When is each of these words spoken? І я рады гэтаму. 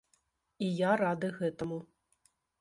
І 0.67 0.69
я 0.77 0.91
рады 1.01 1.29
гэтаму. 1.37 1.79